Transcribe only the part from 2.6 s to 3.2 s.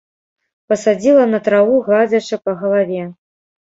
галаве.